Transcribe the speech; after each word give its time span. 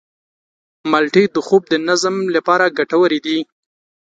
مالټې 0.91 1.23
د 1.33 1.37
خوب 1.47 1.61
د 1.71 1.75
نظم 1.89 2.15
لپاره 2.35 2.73
ګټورې 2.77 3.19
دي. 3.25 3.39